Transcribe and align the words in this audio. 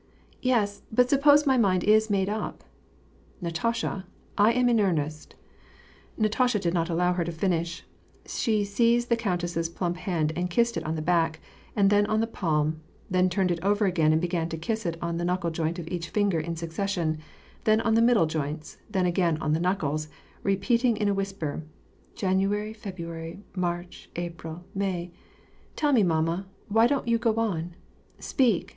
"Yes, 0.41 0.81
but 0.91 1.11
suppose 1.11 1.45
my 1.45 1.57
mind 1.59 1.83
is 1.83 2.09
made 2.09 2.27
up." 2.27 2.63
"Natasha, 3.39 4.07
I 4.35 4.51
am 4.51 4.67
in 4.67 4.79
earnest"— 4.79 5.35
Natasha 6.17 6.57
did 6.57 6.73
not 6.73 6.89
allow 6.89 7.13
her 7.13 7.23
to 7.23 7.31
finish; 7.31 7.83
she 8.25 8.63
seized 8.63 9.09
the 9.09 9.15
countess's 9.15 9.69
plump 9.69 9.97
hand 9.97 10.33
and 10.35 10.49
kissed 10.49 10.75
it 10.75 10.83
on 10.85 10.95
the 10.95 11.03
back, 11.03 11.39
and 11.75 11.91
then 11.91 12.07
on 12.07 12.19
the 12.19 12.25
palm; 12.25 12.81
then 13.11 13.29
turned 13.29 13.51
it 13.51 13.59
over 13.63 13.85
again 13.85 14.11
and 14.11 14.19
began 14.19 14.49
to 14.49 14.57
kiss 14.57 14.87
it 14.87 14.97
on 15.03 15.17
the 15.17 15.23
knuckle 15.23 15.51
joint 15.51 15.77
of 15.77 15.87
each 15.87 16.09
finger 16.09 16.39
in 16.39 16.55
succession, 16.55 17.19
then 17.65 17.79
on 17.79 17.93
the 17.93 18.01
middle 18.01 18.25
joints, 18.25 18.79
then 18.89 19.05
again 19.05 19.37
on 19.37 19.53
the 19.53 19.59
knuckles, 19.59 20.07
repeating 20.41 20.97
in 20.97 21.09
a 21.09 21.13
whisper," 21.13 21.61
January, 22.15 22.73
February, 22.73 23.43
March, 23.55 24.09
April, 24.15 24.63
May— 24.73 25.11
tell 25.75 25.93
me, 25.93 26.01
mamma, 26.01 26.47
why 26.69 26.87
don't 26.87 27.07
you 27.07 27.19
go 27.19 27.35
on? 27.35 27.75
Speak 28.17 28.69